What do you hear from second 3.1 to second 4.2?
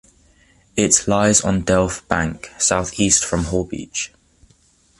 from Holbeach.